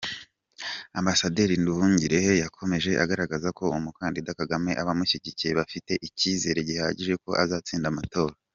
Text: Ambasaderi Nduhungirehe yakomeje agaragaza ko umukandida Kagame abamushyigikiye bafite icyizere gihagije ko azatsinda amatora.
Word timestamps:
Ambasaderi 0.99 1.53
Nduhungirehe 1.59 2.31
yakomeje 2.43 2.91
agaragaza 3.03 3.47
ko 3.57 3.65
umukandida 3.77 4.37
Kagame 4.39 4.71
abamushyigikiye 4.81 5.51
bafite 5.59 5.91
icyizere 6.07 6.59
gihagije 6.69 7.13
ko 7.25 7.29
azatsinda 7.43 7.87
amatora. 7.93 8.35